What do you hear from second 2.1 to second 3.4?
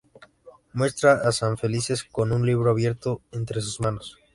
un libro abierto